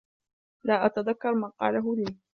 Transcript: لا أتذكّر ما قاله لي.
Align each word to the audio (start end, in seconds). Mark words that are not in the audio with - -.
لا 0.63 0.85
أتذكّر 0.85 1.33
ما 1.33 1.47
قاله 1.47 1.95
لي. 1.95 2.15